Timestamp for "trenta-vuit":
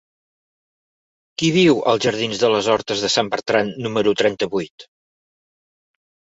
4.25-4.91